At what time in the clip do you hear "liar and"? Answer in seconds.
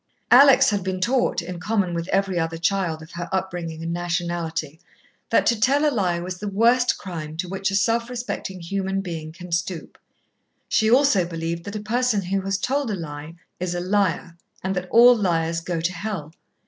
13.79-14.75